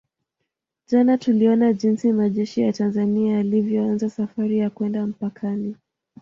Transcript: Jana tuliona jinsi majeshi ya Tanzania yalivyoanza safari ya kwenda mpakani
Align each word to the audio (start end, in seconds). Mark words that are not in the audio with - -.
Jana 0.87 1.17
tuliona 1.17 1.73
jinsi 1.73 2.11
majeshi 2.13 2.61
ya 2.61 2.73
Tanzania 2.73 3.33
yalivyoanza 3.33 4.09
safari 4.09 4.57
ya 4.57 4.69
kwenda 4.69 5.07
mpakani 5.07 5.75